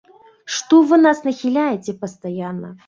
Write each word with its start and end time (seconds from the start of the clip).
Што 0.53 0.79
вы 0.93 0.99
нас 1.05 1.21
нахіляеце 1.29 1.99
пастаянна? 2.03 2.79